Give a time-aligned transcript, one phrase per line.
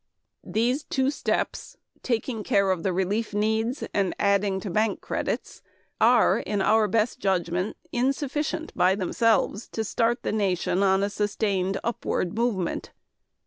[0.43, 5.61] These two steps taking care of relief needs and adding to bank credits
[5.99, 11.79] are in our best judgment insufficient by themselves to start the nation on a sustained
[11.83, 12.89] upward movement.